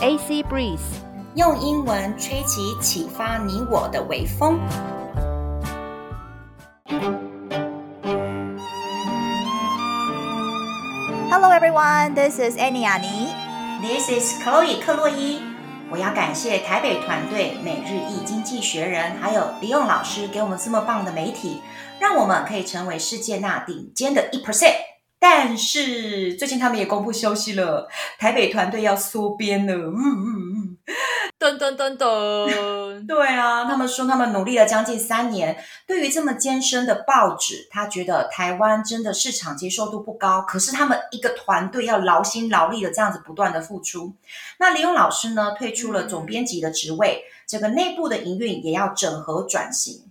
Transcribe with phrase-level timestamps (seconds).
[0.00, 0.78] AC Breeze，
[1.34, 4.60] 用英文吹起启发你我的微风。
[11.28, 15.42] Hello everyone, this is Annie，This is Chloe 克洛伊。
[15.90, 21.60] 我要感谢台北团队、每日一经济学人，还有李勇老师给我们这么棒的媒体，
[21.98, 24.74] 让我们可以成为世界那顶尖的一 percent。
[25.20, 29.74] 但是最近他们也公布消息了，台北团队要缩编了。
[29.74, 30.76] 嗯嗯嗯，
[31.38, 40.42] 噔噔噔噔， 对啊，他们说他们努力了将近三年，对于这么艰深的报纸，他觉得台湾真的市场接受度不高。
[40.42, 44.12] 可是他们一个团队要劳心劳力的这样子不断的付出。
[44.58, 50.07] 那李勇老师呢，退出了总编辑的职位，这个内部的营运也要整合转型。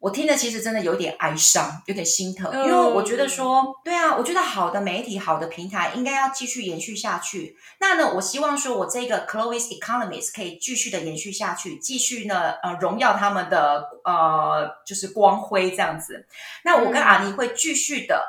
[0.00, 7.56] 我听的其实真的有点哀伤，有点心疼，因为我觉得说，对啊，我觉得好的媒体、好的平台应该要继续延续下去。
[7.80, 16.28] 那呢，我希望说我这个 Chloe's Economists 可以继续的延续下去，继续呢，呃，荣耀他们的呃，就是光辉这样子。
[16.62, 18.24] 那我跟阿妮会继续的、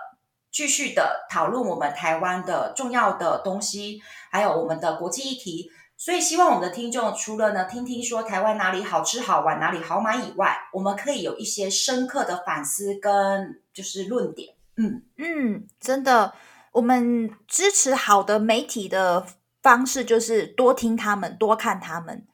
[0.52, 5.70] 继续的讨论我们台湾的重要的东西，还有我们的国际议题。
[6.02, 14.56] 所以，希望我们的听众除了呢听听说台湾哪里好吃好玩，哪里好买以外，我们可以有一些深刻的反思跟就是论点。
[14.78, 16.34] 嗯嗯，真的，
[16.72, 19.26] 我们支持好的媒体的
[19.62, 22.26] 方式就是多听他们，多看他们。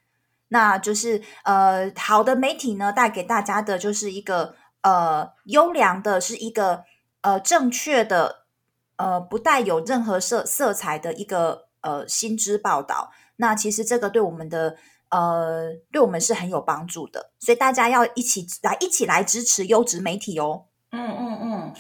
[0.50, 6.84] 那就是呃，好的媒体呢，带给大家的就是一个呃优良的，是一个
[7.22, 8.46] 呃正确的，
[8.98, 13.12] 呃不带有任何色色彩的一个呃新知报道。
[13.38, 14.78] 那其实这个对我们的
[15.10, 20.66] 呃，对我们是很有帮助的，所以大家要一起来，一起来支持优质媒体哦。
[20.92, 21.74] 嗯嗯嗯。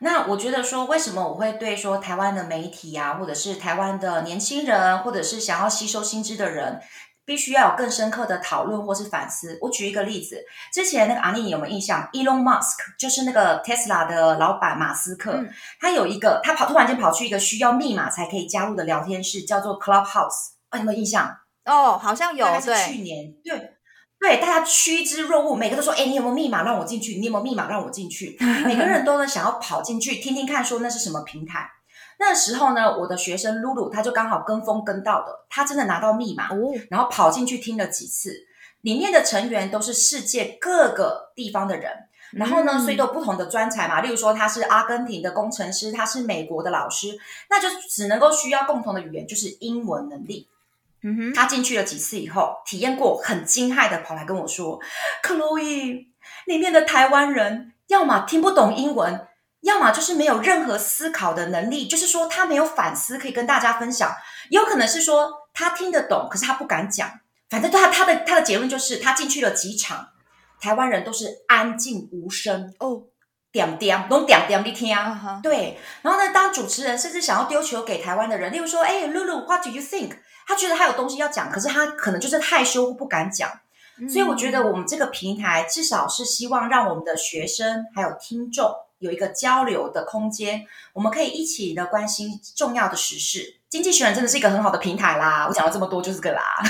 [0.00, 6.80] 那我觉得说，为什么我会对说台湾的媒体啊，或者是台湾的年轻人，或者是想要吸收新知的人，
[7.24, 9.56] 必须要有更深刻的讨论或是反思。
[9.62, 20.51] 我举一个例子，之前那个阿妮，你有没有印象？Elon Musk 就是那个 Tesla 的老板马斯克，嗯、他有一个，他跑突然间跑去一个需要密码才可以加入的聊天室，叫做 Clubhouse。
[20.72, 21.30] 啊，有没有印象？
[21.64, 23.70] 哦，好像有，是去年，对对，
[24.18, 27.20] 对，大家趋之若鹜，每个都说，哎，你有没有密码让我进去？
[27.20, 28.36] 你有没有密码让我进去？
[28.64, 31.70] 每个人都呢想要跑进去听听看，说那是什么平台。
[32.18, 36.56] 那时候呢，我的学生露露，他就刚好跟风跟到的，他真的拿到密码，哦，
[36.90, 38.32] 然后跑进去听了几次，
[38.80, 41.92] 里面的成员都是世界各个地方的人，
[42.32, 47.16] 然后呢，所以都有不同的专才嘛，例如说他是阿根廷的工程师，他是美国的老师，
[47.50, 50.48] 那就只能够需要共同的语言，就是英文能力。
[51.02, 54.80] 嗯哼，他进去了几次以后，体验过很惊骇的，跑来跟我说
[55.22, 56.12] ：“克洛伊，
[56.46, 59.26] 里面的台湾人要么听不懂英文，
[59.62, 64.14] 要么就是没有任何思考的能力，就是说他没有反思可以跟大家分享。
[64.50, 67.10] 也有可能是说他听得懂，可是他不敢讲。
[67.50, 70.08] 反正他他的他的结论就是，他进去了几场，
[70.60, 73.02] 台湾人都是安静无声哦，
[73.52, 75.78] 点点拢点点你听啊，对。
[76.00, 83.48] 然后呢，当主持人甚至想要丢球给台湾的人，例如说，哎，露露，What do you think？” 他觉得他有东西要讲，可是他可能就是害羞不敢讲，
[84.00, 93.58] 嗯、所以我觉得我们这个平台至少是希望让我们的学生还有听众有一个交流的空间，我们可以一起的关心重要的时事。
[93.68, 96.62] 经济学人真的是一个很好的平台啦，我讲了这么多就是个啦，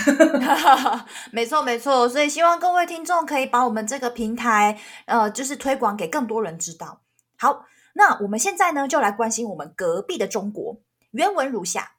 [1.30, 7.02] 没错没错，所以希望各位听众可以把我们这个平台呃，就是推广给更多人知道。
[7.36, 11.92] 好，那我们现在呢就来关心我们隔壁的中国，原文如下。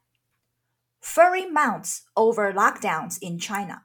[1.00, 3.83] Fury mounts over lockdowns in China.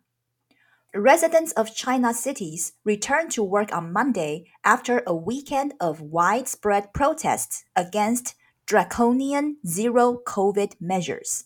[0.95, 7.63] Residents of China's cities returned to work on Monday after a weekend of widespread protests
[7.75, 8.33] against
[8.65, 11.45] draconian zero COVID measures.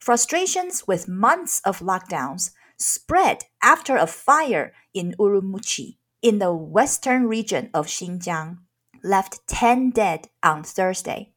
[0.00, 7.70] Frustrations with months of lockdowns spread after a fire in Urumqi, in the western region
[7.72, 8.58] of Xinjiang,
[9.04, 11.32] left 10 dead on Thursday.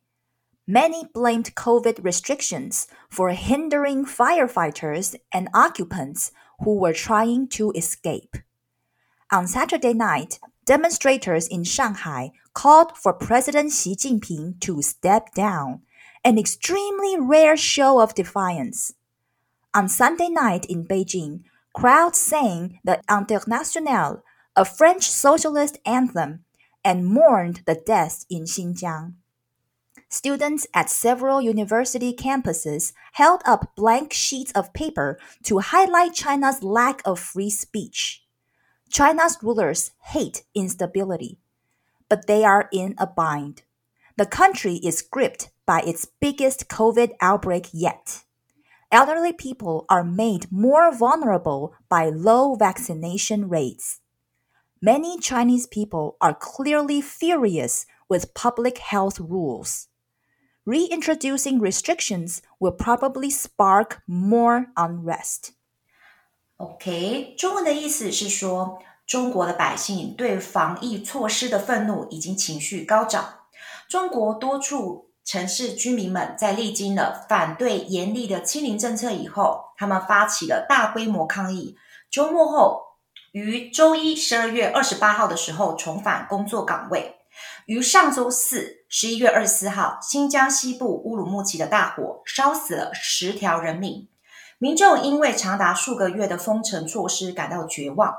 [0.66, 8.38] Many blamed COVID restrictions for hindering firefighters and occupants who were trying to escape.
[9.31, 15.81] On Saturday night, demonstrators in Shanghai called for President Xi Jinping to step down,
[16.23, 18.94] an extremely rare show of defiance.
[19.73, 24.23] On Sunday night in Beijing, crowds sang the Internationale,
[24.55, 26.45] a French socialist anthem,
[26.85, 29.15] and mourned the deaths in Xinjiang
[30.13, 37.01] students at several university campuses held up blank sheets of paper to highlight China's lack
[37.06, 38.24] of free speech.
[38.89, 41.39] China's rulers hate instability,
[42.10, 43.63] but they are in a bind.
[44.15, 48.24] The country is gripped by its biggest COVID outbreak yet.
[48.92, 54.01] elderly people are made more vulnerable by low vaccination rates.
[54.80, 59.88] Many Chinese people are clearly furious with public health rules.
[60.65, 65.50] Reintroducing restrictions will probably spark more unrest.
[66.56, 73.39] OK，中文的意思是说，中国的百姓对防疫措施的愤怒已经情绪高涨。
[73.89, 81.75] 中国多处城市居民们在历经了反对严厉的清零政策以后，他们发起了大规模抗议。
[82.10, 82.81] 周末后，
[83.33, 87.18] 于周一十二月二十八号的时候重返工作岗位。
[87.65, 94.07] 于上周四十一月二十四号，新疆西部乌鲁木齐的大火烧死了十条人命。
[94.60, 98.13] 民众因为长达数个月的封城措施感到绝望，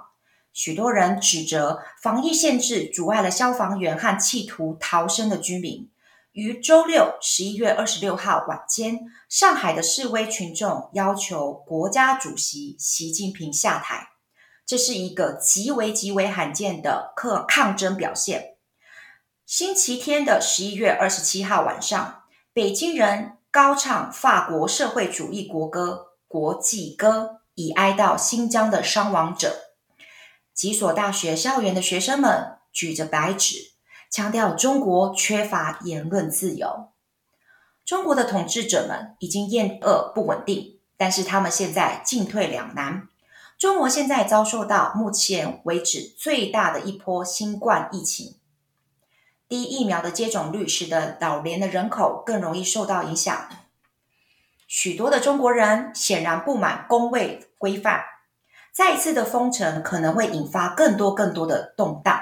[0.53, 5.88] 许多人指责防疫限制阻碍了消防员和企图逃生的居民。
[6.32, 8.99] 于周六十一月二十六号晚间，
[9.29, 14.09] 上海的示威群众要求国家主席习近平下台，
[14.67, 18.54] 这是一个极为极为罕见的抗抗争表现。
[19.46, 22.23] 星期天的十一月二十七号晚上，
[22.55, 26.12] 北京人高唱法国社会主义国歌。
[26.26, 29.75] 国际歌以哀悼新疆的伤亡者。
[30.55, 33.73] 几所大学校园的学生们举着白纸，
[34.11, 36.88] 强调中国缺乏言论自由。
[37.85, 43.06] 中国的统治者们已经厌恶不稳定，但是他们现在进退两难。
[43.58, 48.38] 中国现在遭受到目前为止最大的一波新冠疫情，
[49.55, 53.49] 低疫苗的接种率使得老年的人口更容易受到影响。
[54.67, 58.03] 许多的中国人显然不满工位规范，
[58.73, 62.21] 再一次的封城可能会引发更多更多的动荡。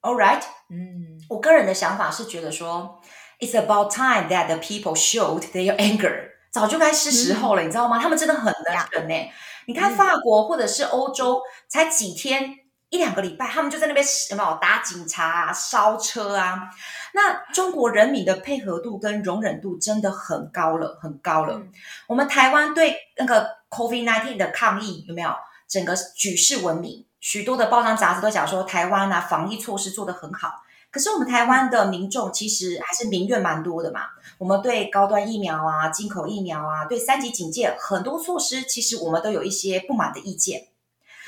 [0.00, 3.00] All right，嗯，我个人的想法是觉得说
[3.38, 8.00] ，It's about time that the people showed their anger，早就该是时候了，嗯、你知道吗？
[8.00, 9.32] 他们真的很能忍呢。
[9.68, 12.58] 你看法国或者是欧洲，才几天。
[12.90, 16.70] 一两个礼拜，他们就在那边有没有打警察啊、烧车啊？
[17.12, 21.54] 那中国人民的配合度跟容忍度真的很高了，很高了。
[21.54, 21.72] 嗯、
[22.06, 25.30] 我们台湾对那个 COVID-19 的抗疫有没有
[25.66, 27.04] 整个举世闻名？
[27.18, 30.62] 许多的报章杂志都讲说台湾啊防疫措施做得很好。
[30.90, 34.02] 可是我们台湾的民众其实还是民怨蛮多的嘛。
[34.38, 40.68] 我们对高端疫苗啊、进口疫苗啊、对三级警戒很多措施，其实我们都有一些不满的意见。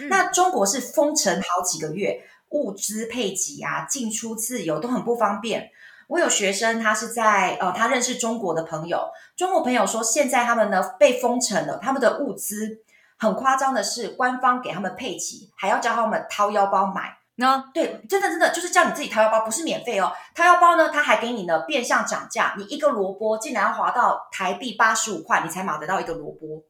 [0.09, 2.21] 那中国是封城好几个月，
[2.51, 5.71] 物资配给啊，进出自由都很不方便。
[6.09, 12.79] 我有学生，他是在呃，他认识中国的朋友，中国朋友说，现在他们呢被封城了，他们的物资
[13.19, 17.19] 很夸张的是，官方给他们配给，还要叫他们掏腰包买。
[17.39, 17.65] 那、no.
[17.75, 20.13] 对，真的真的就是叫你自己掏腰包，不是免费哦。
[20.35, 26.63] 掏腰包呢，他还给你呢变相涨价，你一个萝卜竟然要花到台币八十五块，你才买得到一个萝卜。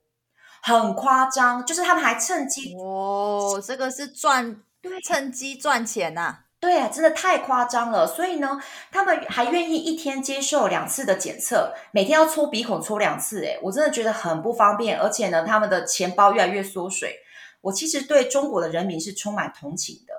[0.75, 8.05] 很夸张，就是他们还趁机哦，这个是赚，对，趁机赚钱呐、啊，对啊，真的太夸张了。
[8.05, 8.61] 所以呢，
[8.91, 14.99] 他们还愿意一天接受两次的检测，每天要搓鼻孔搓两次，诶，我真的觉得很不方便。
[14.99, 17.21] 而且呢，他们的钱包越来越缩水。
[17.61, 20.15] 我其实对中国的人民是充满同情的。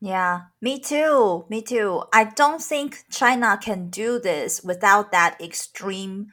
[0.00, 2.06] Yeah, me too, me too.
[2.10, 6.26] I don't think China can do this without that extreme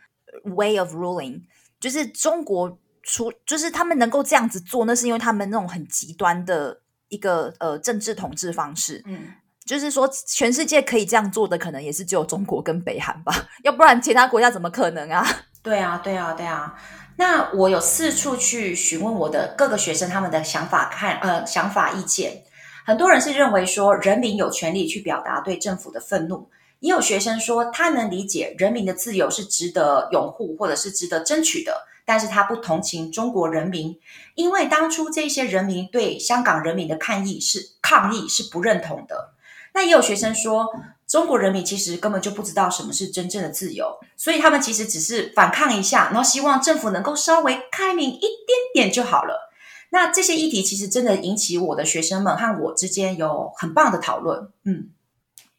[0.44, 1.44] way of ruling.
[1.80, 2.78] 就是中国。
[3.08, 9.02] 出就是他们能够这样子做，那是因为他们那种很极端的一个呃政治统治方式。
[9.08, 9.34] 嗯，
[9.66, 13.34] 就是说全世界可以这样做的，可能也是只有中国跟北韩吧，
[13.64, 15.26] 要不然其他国家怎么可能啊？
[15.64, 16.76] 对啊，对啊，对啊。
[17.16, 22.44] 那我有四处去询问我的各个学生他们的想法看，看呃想法意见，
[22.86, 26.50] 很多人是认为说人民有权利去表达对政府的愤怒，
[26.82, 31.86] 也有学生说他能理解人民的自由是值得拥护或者是值得争取的。
[32.08, 34.00] 但是他不同情中国人民，
[34.36, 39.34] 因为当初这些人民对香港人民的抗议是抗议是不认同的。
[39.74, 40.68] 那也有学生说，
[41.06, 48.30] 中国人民其实根本就不知道什么是真正的自由，所以他们其实只是反抗一下，然后希望政府能够稍微开明一点
[48.74, 49.52] 点就好了。
[49.90, 54.50] 那这些议题其实真的引起我的学生们和我之间有很棒的讨论。
[54.64, 54.92] 嗯，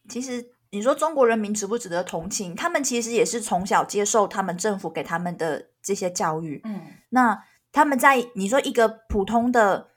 [0.08, 0.46] 其实。
[0.70, 2.54] 你说中国人民值不值得同情？
[2.54, 6.60] 他们其实也是从小接受他们政府给他们的这些教育。
[6.64, 7.42] 嗯，那
[7.72, 9.88] 他们在你说一个普通的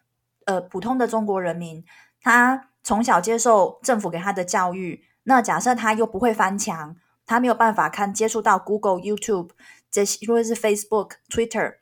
[0.45, 1.83] 呃普通的中国人民，
[2.21, 6.95] 他从小接受政府给他的教育，那假设他又不会翻墙，
[7.25, 9.49] 他没有办法看接触到 Google、YouTube
[9.91, 11.75] 这些，或者是 Facebook、Twitter，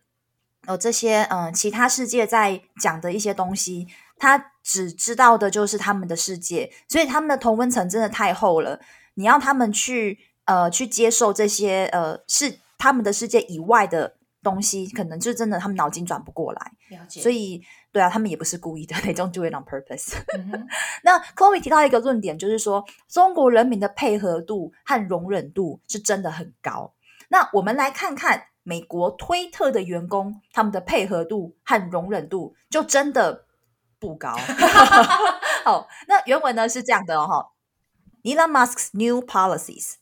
[0.65, 3.87] 呃这些嗯、呃、其他世界在讲的一些东西。
[4.17, 8.81] 他只知道的就是他们的世界，所以他们的同温层真的太厚了。
[9.13, 16.71] 你要他们去呃去接受这些呃是他们的世界以外的东西，可能就真的他们脑筋转不过来。
[16.89, 17.21] 了解。
[17.21, 20.15] 所以，对啊，他们也不是故意的，they don't do it on purpose。
[21.03, 26.93] 那 Chloe 提到一个论点，就是说中国人民的配合度和容忍度是真的很高。
[27.27, 33.45] 那我们来看看美国推特的员工，他们的配合度和容忍度就真的
[34.00, 34.33] 不高。
[35.65, 37.51] 好，那原文呢是这样的哦。
[38.24, 39.95] Elon Musk's new policies.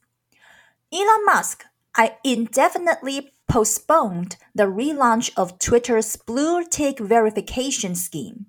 [0.89, 1.59] Elon Musk,
[1.95, 8.47] I indefinitely postponed the relaunch of Twitter's blue tick verification scheme.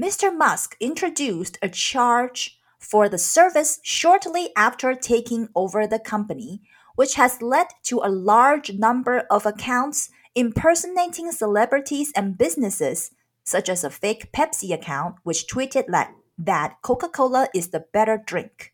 [0.00, 0.34] Mr.
[0.36, 6.62] Musk introduced a charge for the service shortly after taking over the company,
[6.94, 13.10] which has led to a large number of accounts impersonating celebrities and businesses,
[13.42, 18.72] such as a fake Pepsi account which tweeted that, that Coca-Cola is the better drink.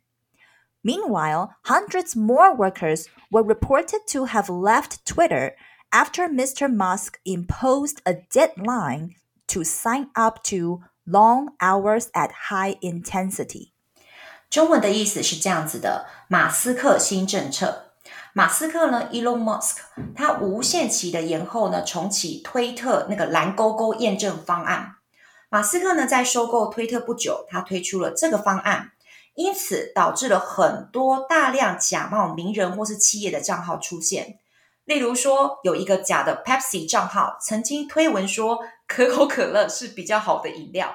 [0.84, 5.56] Meanwhile, hundreds more workers were reported to have left Twitter
[5.91, 6.68] after Mr.
[6.68, 9.15] Musk imposed a deadline
[9.48, 13.74] to sign up to long hours at high intensity.
[14.50, 17.91] 中文的意思是这样子的：马斯克新政策。
[18.34, 19.79] 马斯克呢，Elon Musk，
[20.15, 24.96] 他无限期的延后呢重启推特那个蓝勾勾验证方案。
[25.50, 28.91] 马斯克呢在收购推特不久，他推出了这个方案。
[29.35, 34.38] 因此，导致了很多大量假冒名人或是企业的账号出现。
[34.85, 40.95] 例如说，有一个假的 Pepsi 账号曾经推文说可口可乐是比较好的饮料。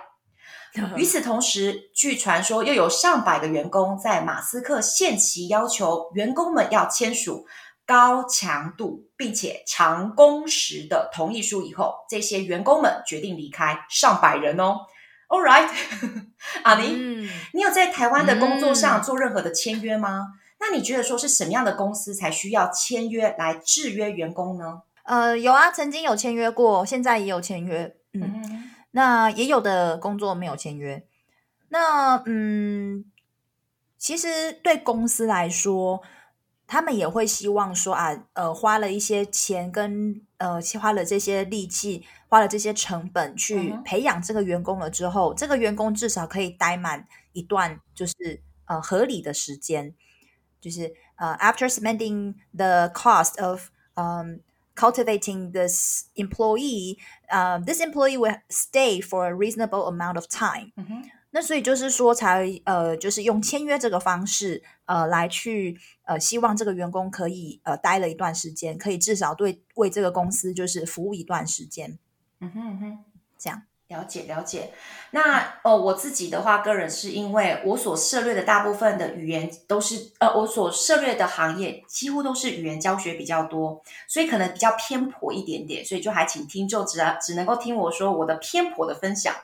[0.95, 7.47] 与此同时，据传说又有上百个员工在马斯克限期要求员工们要签署
[7.87, 14.81] 高强度并且长工时的同意书以后，这些员工们决定离开，上百人哦。
[15.29, 15.69] All right，
[16.63, 20.33] 阿尼，嗯、你有在台湾的工作上做任何的签约吗？
[20.33, 24.81] 嗯、那你觉得说是什么样的公司才需要签约来制约员工呢？
[25.03, 27.95] 呃，有啊，曾经有签约过，现在也有签约。
[28.13, 31.05] 嗯，嗯那也有的工作没有签约。
[31.69, 33.05] 那嗯，
[33.99, 36.01] 其实对公司来说，
[36.65, 42.03] 他们也会希望说啊，呃，花了一些钱跟呃，花了这些力气。
[42.31, 49.95] 花了这些成本去培养这个员工了之后，嗯、这个员工至少可以待满一段就是呃合理的时间，
[50.61, 54.41] 就是呃 after spending the cost of um
[54.75, 60.71] cultivating this employee，呃、uh, this employee will stay for a reasonable amount of time。
[61.31, 71.99] 那所以就是说才呃就是用签约这个方式呃来去呃希望这个员工可以呃待了一段时间，可以至少对为这个公司就是服务一段时间。
[72.39, 72.97] 嗯哼嗯哼，
[73.37, 74.71] 这样了解了解。
[75.11, 89.35] 那呃，我自己的话，个人是因为我所涉猎的大部分的语言都是呃，我所涉猎的行业几乎都是语言教学比较多，所以可能比较偏颇一点点，所以就还请听众只只能够听我说我的偏颇的分享。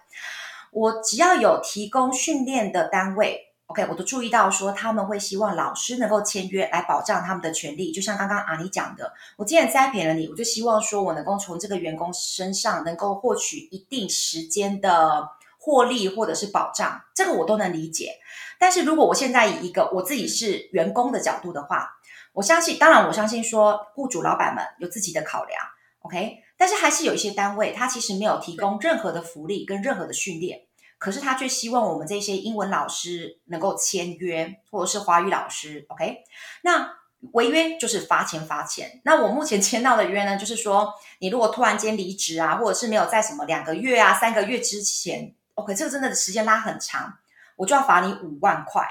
[0.76, 3.40] 我只要有提供训练的单位。
[3.68, 15.26] OK，我都注意到说他们会希望老师能够签约来保障他们的权利，就像刚刚阿妮讲的，我既然栽培了你，我就希望说我能够从这个员工身上能够获取一定时间的
[15.58, 18.12] 获利或者是保障，这个我都能理解。
[18.60, 21.90] 但是如果我现在以一个我自己是员工的角度的话，
[22.34, 25.60] 我相信，当然我相信说雇主老板们有自己的考量
[26.02, 30.62] ，OK，但是还是有一些单位他其实没有提供任何的福利跟任何的训练。
[30.98, 36.20] 可是他却希望我们这些英文老师能够签约，或者是华语老师，OK？
[36.64, 36.90] 那
[37.34, 39.02] 违约就是罚钱罚钱。
[39.04, 45.76] 那我目前签到的约呢，就是说你如果突然间离职啊，或者是没有在什么两个月啊、三个月之前，OK？
[45.76, 47.18] 这个真的时间拉很长，
[47.58, 48.88] 我就要罚你五万块。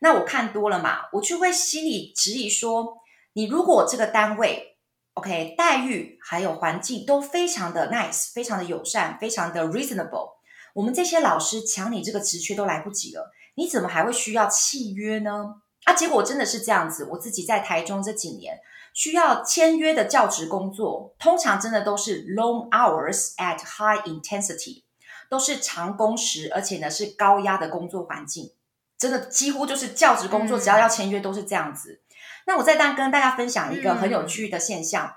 [0.00, 2.98] 那我看多了嘛，我就会心里质疑说，
[3.32, 4.76] 你如果这个单位
[5.18, 5.54] ，OK？
[5.56, 10.38] 待遇还有环境都非常的 nice，非常的友善，非常的 reasonable。
[10.74, 15.56] 我们这些老师抢你这个职缺都来不及了，你怎么还会需要契约呢？
[15.84, 17.08] 啊，结果真的是这样子。
[17.12, 18.58] 我自己在台中这几年
[18.94, 24.82] 需要签约的教职工作，通常真的都是 long hours at high intensity，
[25.28, 28.52] 都是长工时，而且呢是高压的工作环境，
[28.98, 32.02] 真的几乎就是教职工作，只要要签约都是这样子。
[32.48, 35.14] 嗯、那我再当跟大家分享一个很有趣的现象，嗯、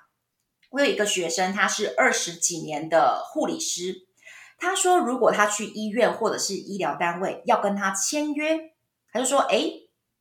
[0.71, 4.07] 我有一个学生，他是二十几年的护理师。
[4.59, 8.59] 他说：“如果他去医院或者是医疗单位要跟他签约，
[9.11, 9.71] 他就说：‘哎，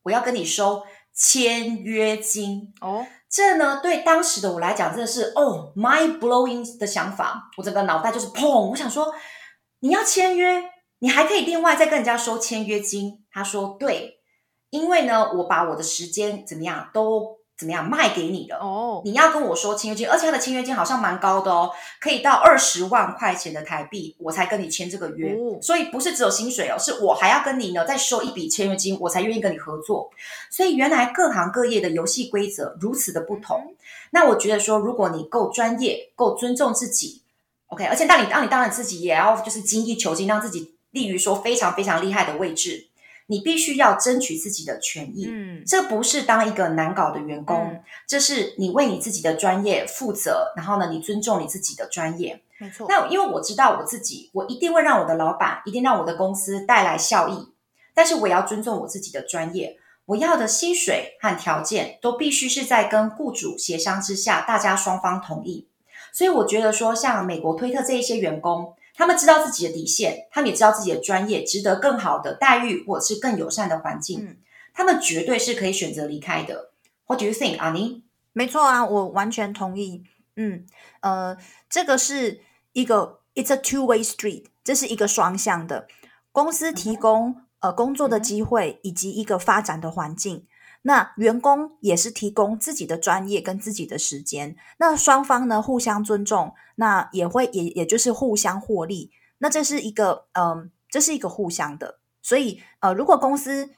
[0.03, 7.51] 我要跟你收签约金。’哦，这呢对当时的我来讲真的是哦，mind blowing 的想法。
[7.59, 8.71] 我整个脑袋就是砰！
[8.71, 9.13] 我想说，
[9.81, 10.63] 你要签约，
[11.01, 13.27] 你还可以另外再跟人家收签约金。
[13.31, 14.20] 他说：对，
[14.71, 19.05] 因为呢，我把我的时间怎么样都怎么样卖给你的哦，oh.
[19.05, 25.35] 你要跟我说签约金，而且他的签约金好像蛮高的哦，可以到二十万块钱的台币，我才跟你签这个约。
[25.35, 25.61] Oh.
[25.61, 30.11] 所以不是只有薪水哦，是我还要跟你呢再收一笔签约金，我才愿意跟你合作。
[30.51, 33.59] 所以原来各行各业的游戏规则如此的不同。
[33.59, 33.77] Mm hmm.
[34.13, 37.21] 那我觉得说，如果你够专业，够尊重自己
[37.67, 40.75] ，OK，而且当你当你当然自己也要就是精益求精，让自己。
[40.93, 42.89] 立于说非常非常厉害的位置，
[43.31, 45.27] 你必须要争取自己的权益。
[45.31, 50.53] 嗯，这不是当一个难搞的员工，嗯、这是你为你自己的专业负责。
[50.57, 52.43] 然后呢，你尊重你自己的专业。
[52.59, 52.87] 没错。
[52.89, 57.53] 那因为我知道我自己，我一定会让我的老板，一定让我的公司带来效益。
[57.95, 65.69] 但是我也要尊重我自己的专业，我要的薪水和条件都必须是在跟雇主协商之下，大家双方同意。
[66.13, 68.75] 所以我觉得说，像美国推特这一些员工。
[69.01, 74.23] 他们知道自己的底线，他们也知道自己的专业值得更好的待遇，或者是更友善的环境。
[74.23, 74.37] 嗯，
[74.75, 76.73] 他们绝对是可以选择离开的。
[77.07, 78.03] What do you think, Ani？
[78.35, 80.05] 没错啊，我完全同意。
[80.37, 80.67] 嗯，
[81.01, 81.39] 呃，
[81.71, 82.43] 这个是
[82.75, 85.89] 一个 It's a two-way street，这是一个双向的。
[86.31, 90.47] 公司提供、嗯、呃工作的机会以及一个发展的环境。
[90.83, 99.11] 那员工也是提供自己的专业跟自己的时间，那双方呢互相尊重，那也会也也就是互相获利。
[99.39, 101.99] 那这是一个嗯、呃，这是一个互相的。
[102.23, 103.71] 所以呃，如果公司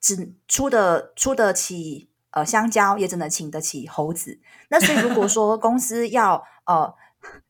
[0.00, 4.38] 只出的出得起呃香蕉，也只能请得起猴子。
[4.70, 6.94] 那所以如果 说公司要呃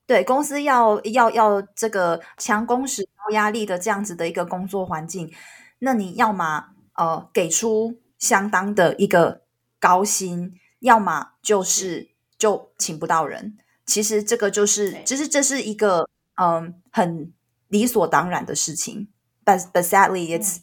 [0.07, 5.33] 对公司要要要这个强工时高压力的这样子的一个工作环境，
[5.79, 8.01] 那你要么呃给出。
[8.18, 9.42] 相当的一个
[9.80, 13.58] 高薪，要么就是就请不到人。
[13.86, 17.34] 其实这个就是，其实这是一个嗯很
[17.68, 19.10] 理所当然的事情。
[19.46, 20.60] But but sadly, it's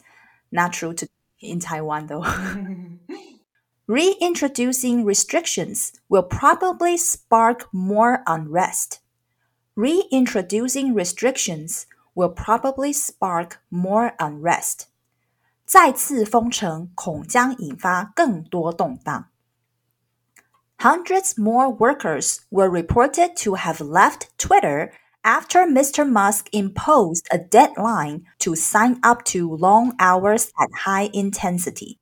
[0.49, 1.05] not true to
[1.39, 2.25] in Taiwan though.
[3.87, 8.99] Reintroducing restrictions will probably spark more unrest.
[9.75, 14.87] Reintroducing restrictions will probably spark more unrest.
[15.65, 19.29] 再次封城恐将引发更多动荡。
[20.79, 24.91] Hundreds more workers were reported to have left Twitter
[25.23, 26.03] after Mr.
[26.03, 31.99] Musk imposed a deadline to sign up to long hours at high intensity.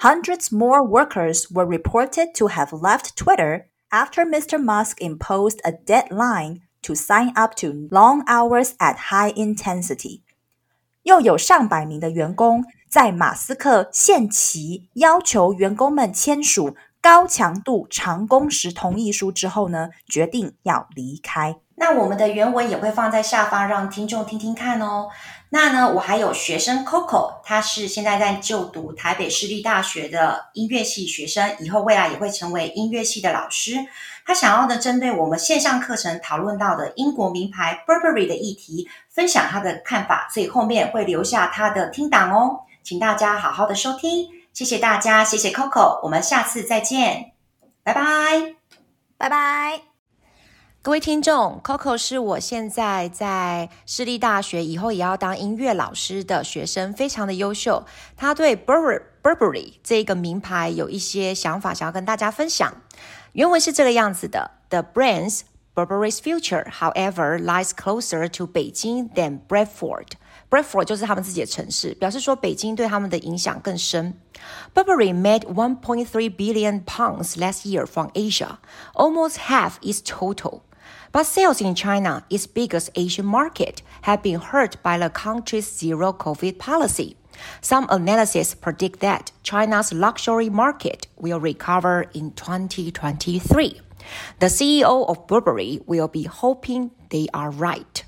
[0.00, 4.62] Hundreds more workers were reported to have left Twitter after Mr.
[4.62, 10.22] Musk imposed a deadline to sign up to long hours at high intensity.
[11.03, 21.55] 又有上百名的员工在马斯克限期要求员工们签署高强度长工时同意书之后呢，决定要离开。
[21.75, 25.09] 那我们的原文也会放在下方，让听众听听看哦。
[25.53, 33.75] 那呢，我还有学生 Coco，他是现在在就读台北市立大学的音乐系学生，以后未来也会成为音乐系的老师。
[34.25, 44.29] 他想要呢，针对我们线上课程讨论到的英国名牌 Burberry 的议题，分享他的看法，所以后面会留下他的听档哦，请大家好好的收听。
[44.53, 47.33] 谢谢大家，谢谢 Coco，我们下次再见，
[47.83, 48.55] 拜拜，
[49.17, 49.90] 拜拜。
[50.83, 57.85] 各位听众，Coco 是我现在在私立大学，以后也要当音乐老师的学生，非常的优秀。
[58.17, 62.73] 他对 Burberry Burberry 这个名牌有一些想法，想要跟大家分享。
[63.33, 65.41] 原文是这个样子的：The brand's
[65.75, 70.13] Burberry's future, however, lies closer to Beijing than Bradford.
[70.49, 74.19] Bradford 就是他们自己的城市，表示说北京对他们的影响更深。
[74.73, 78.57] Burberry made 1.3 billion pounds last year from Asia,
[78.95, 80.61] almost half its total.
[81.12, 86.12] But sales in China, its biggest Asian market, have been hurt by the country's zero
[86.12, 87.16] COVID policy.
[87.60, 93.80] Some analysis predict that China's luxury market will recover in 2023.
[94.38, 98.04] The CEO of Burberry will be hoping they are right.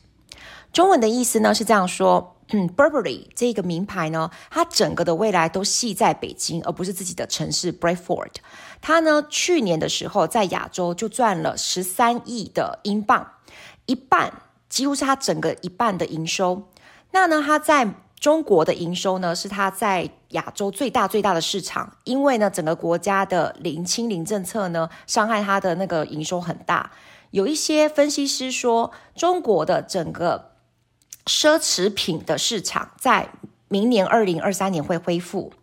[0.72, 2.34] 中文的意思呢是这样说。
[2.50, 8.36] 嗯，Burberry 这个名牌呢，它整个的未来都系在北京，而不是自己的城市 Bradford。
[8.85, 13.35] 他呢，去年的时候在亚洲就赚了十三亿的英镑，
[13.85, 16.67] 一半几乎是他整个一半的营收。
[17.11, 26.91] 那呢，他在中国的营收呢，是他在亚洲最大最大的市场，因为呢，整个国家的零清零政策呢，伤害他的那个营收很大。
[27.31, 30.51] 有一些分析师说，中国的整个
[31.25, 33.29] 奢侈品的市场在
[33.69, 35.53] 明年二零二三年会恢复。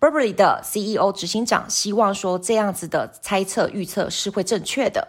[0.00, 5.08] Burberry 的 CEO 执行长希望说，这样子的猜测预测是会正确的。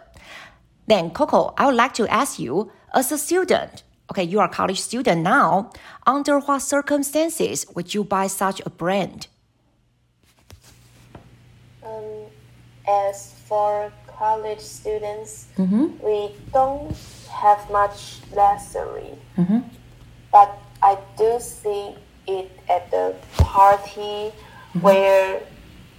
[0.86, 4.52] Then Coco, I would like to ask you, as a student, okay, you are a
[4.52, 5.70] college student now.
[6.04, 9.26] Under what circumstances would you buy such a brand?
[11.82, 12.28] Um,
[12.86, 15.98] as for college students, Mm-hmm.
[16.02, 16.94] we don't
[17.30, 19.18] have much luxury.
[19.38, 19.60] Mm-hmm.
[20.30, 20.50] But
[20.82, 21.94] I do see
[22.26, 24.32] it at the party
[24.81, 25.41] where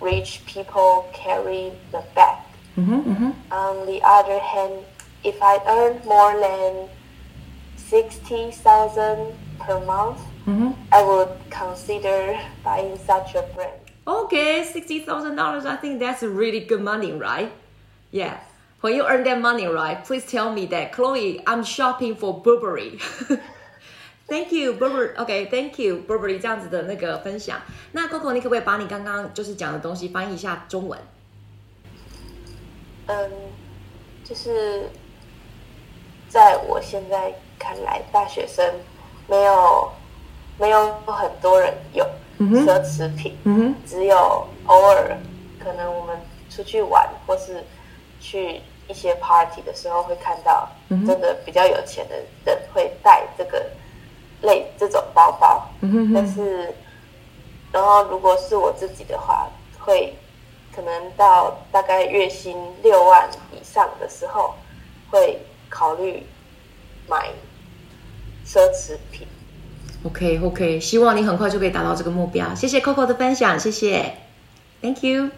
[0.01, 2.43] rich people carry the bag.
[2.77, 3.31] Mm-hmm.
[3.53, 4.85] On the other hand,
[5.25, 6.89] if I earn more than
[7.77, 10.71] 60,000 per month, Mm-hmm.
[10.91, 13.79] I would consider buying such a brand.
[14.07, 15.67] Okay, sixty thousand dollars.
[15.67, 17.53] I think that's really good money, right?
[18.11, 18.41] Yeah.
[18.81, 20.03] When you earn that money, right?
[20.03, 21.43] Please tell me that, Chloe.
[21.47, 22.99] I'm shopping for Burberry.
[24.31, 25.17] Thank you, Burberry.
[25.17, 27.61] OK，Thank、you, Burberry 这样子的那个分享。
[27.91, 30.97] 那 Coco，你可不可以把你刚刚就是讲的东西翻译一下中文？
[33.07, 33.29] 嗯，
[34.23, 34.89] 就是
[36.29, 38.65] 在我现在看来，大学生
[39.27, 39.91] 没有
[40.61, 42.07] 没有很多人有
[42.39, 43.37] 奢侈品，
[43.85, 45.19] 只有偶尔
[45.59, 46.17] 可能我们
[46.49, 47.65] 出去玩或是
[48.21, 52.15] 去一些 party 的时候会看到，真的比较有钱的
[52.45, 53.69] 人会带这个
[54.43, 56.75] 类这种包包，嗯哼但是
[57.73, 59.49] 然后如果是我自己的话，
[59.79, 60.15] 会
[60.75, 64.55] 可能到大概月薪六万以上的时候，
[65.11, 66.23] 会考虑
[67.09, 67.29] 买
[68.47, 69.27] 奢侈品。
[70.03, 72.55] OK OK，希望你很快就可以达到这个目标。
[72.55, 74.15] 谢谢 Coco 的分享，谢谢
[74.81, 75.31] ，Thank you。